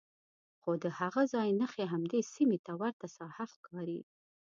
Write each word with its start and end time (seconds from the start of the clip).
خو 0.61 0.71
د 0.83 0.85
هغه 0.99 1.21
ځای 1.33 1.49
نښې 1.59 1.85
همدې 1.93 2.21
سیمې 2.33 2.59
ته 2.65 2.73
ورته 2.81 3.07
ساحه 3.17 3.45
ښکاري. 3.53 4.01